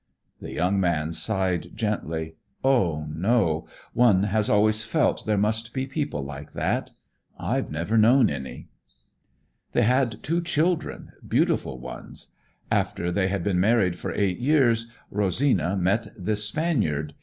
[0.41, 2.33] The young man sighed gently.
[2.63, 3.67] "Oh, no!
[3.93, 6.89] One has always felt there must be people like that.
[7.37, 8.69] I've never known any."
[9.73, 12.29] "They had two children, beautiful ones.
[12.71, 17.13] After they had been married for eight years, Rosina met this Spaniard.